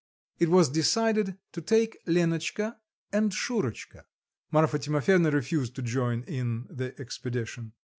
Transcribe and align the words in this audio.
It 0.39 0.49
was 0.49 0.67
decided 0.69 1.37
to 1.51 1.61
take 1.61 1.99
Lenotchka 2.07 2.75
and 3.13 3.31
Shurotchka. 3.31 4.05
Marfa 4.49 4.79
Timofyevna 4.79 5.31
refused 5.31 5.75
to 5.75 5.83
join 5.83 6.23
in 6.23 6.65
the 6.71 6.99
expedition. 6.99 7.73